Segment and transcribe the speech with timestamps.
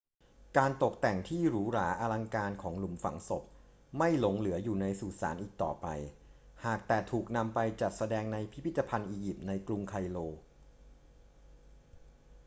[0.57, 3.43] การตกแต่งที่หรูหราอลังการของหลุมฝังศพ
[3.97, 5.87] ไม่หลงเหลืออยู่ในสุสานอีกต่อไป
[6.65, 10.17] หากแต่ถูกนำไปจัดแสดงในพิพิธภัณฑ์อียิปต์ในกรุงไคโร